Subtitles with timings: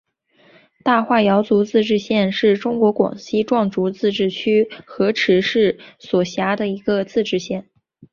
[0.83, 7.69] 大化瑶族自治县是中国广西壮族自治区河池市所辖的一个自治县。